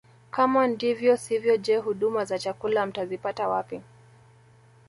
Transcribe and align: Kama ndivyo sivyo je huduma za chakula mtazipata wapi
Kama 0.31 0.67
ndivyo 0.67 1.13
sivyo 1.23 1.57
je 1.57 1.77
huduma 1.77 2.25
za 2.25 2.39
chakula 2.39 2.85
mtazipata 2.85 3.47
wapi 3.47 3.81